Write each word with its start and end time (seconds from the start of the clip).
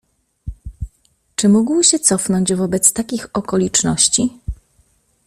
Czy 1.35 1.49
mógł 1.49 1.83
się 1.83 1.99
cofnąć 1.99 2.53
wobec 2.53 2.93
takich 2.93 3.29
okoliczności? 3.33 4.29